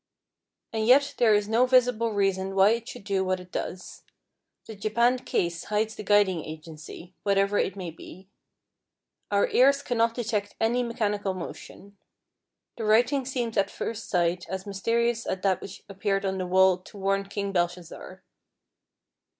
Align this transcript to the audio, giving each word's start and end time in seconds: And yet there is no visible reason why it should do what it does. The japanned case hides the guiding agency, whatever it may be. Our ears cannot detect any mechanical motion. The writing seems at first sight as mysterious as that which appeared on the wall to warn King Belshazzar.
And 0.73 0.87
yet 0.87 1.13
there 1.19 1.35
is 1.35 1.47
no 1.47 1.67
visible 1.67 2.11
reason 2.11 2.55
why 2.55 2.71
it 2.71 2.89
should 2.89 3.03
do 3.03 3.23
what 3.23 3.39
it 3.39 3.51
does. 3.51 4.01
The 4.65 4.75
japanned 4.75 5.27
case 5.27 5.65
hides 5.65 5.93
the 5.93 6.01
guiding 6.01 6.43
agency, 6.43 7.13
whatever 7.21 7.59
it 7.59 7.75
may 7.75 7.91
be. 7.91 8.27
Our 9.29 9.47
ears 9.49 9.83
cannot 9.83 10.15
detect 10.15 10.55
any 10.59 10.81
mechanical 10.81 11.35
motion. 11.35 11.99
The 12.77 12.83
writing 12.85 13.25
seems 13.27 13.57
at 13.57 13.69
first 13.69 14.09
sight 14.09 14.47
as 14.49 14.65
mysterious 14.65 15.27
as 15.27 15.41
that 15.41 15.61
which 15.61 15.83
appeared 15.87 16.25
on 16.25 16.39
the 16.39 16.47
wall 16.47 16.79
to 16.79 16.97
warn 16.97 17.25
King 17.25 17.51
Belshazzar. 17.51 18.23